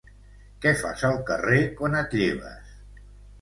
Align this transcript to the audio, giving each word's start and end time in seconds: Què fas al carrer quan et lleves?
Què 0.63 0.71
fas 0.79 1.03
al 1.09 1.19
carrer 1.27 1.59
quan 1.83 1.99
et 2.01 2.17
lleves? 2.23 2.73